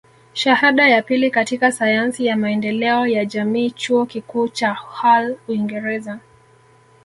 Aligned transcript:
Shahada 0.33 0.87
ya 0.89 1.01
pili 1.01 1.31
katika 1.31 1.71
sayansi 1.71 2.25
ya 2.25 2.37
maendeleo 2.37 3.07
ya 3.07 3.25
jamii 3.25 3.71
Chuo 3.71 4.05
Kikuu 4.05 4.47
cha 4.49 4.73
Hull 4.73 5.37
Uingereza 5.47 6.19